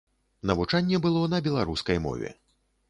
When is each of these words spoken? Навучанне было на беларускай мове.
Навучанне 0.51 0.97
было 1.05 1.21
на 1.35 1.43
беларускай 1.49 2.05
мове. 2.09 2.39